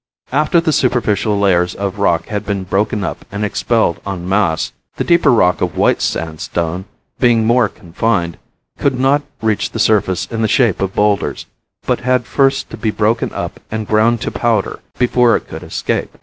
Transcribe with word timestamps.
After 0.31 0.59
the 0.59 0.73
superficial 0.73 1.39
layers 1.39 1.75
of 1.75 1.99
rock 1.99 2.25
had 2.29 2.43
been 2.43 2.63
broken 2.63 3.03
up 3.03 3.23
and 3.31 3.45
expelled 3.45 4.01
en 4.03 4.27
masse, 4.27 4.71
the 4.95 5.03
deeper 5.03 5.31
rock 5.31 5.61
of 5.61 5.77
white 5.77 6.01
sandstone, 6.01 6.85
being 7.19 7.45
more 7.45 7.69
confined, 7.69 8.39
could 8.79 8.99
not 8.99 9.21
reach 9.43 9.69
the 9.69 9.77
surface 9.77 10.25
in 10.31 10.41
the 10.41 10.47
shape 10.47 10.81
of 10.81 10.95
boulders, 10.95 11.45
but 11.85 11.99
had 11.99 12.25
first 12.25 12.71
to 12.71 12.77
be 12.77 12.89
broken 12.89 13.31
up 13.31 13.59
and 13.69 13.85
ground 13.87 14.21
to 14.21 14.31
powder 14.31 14.79
before 14.97 15.35
it 15.35 15.47
could 15.47 15.61
escape. 15.61 16.09